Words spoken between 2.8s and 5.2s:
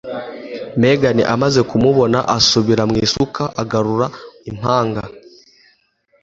mu isuka agarura impanga.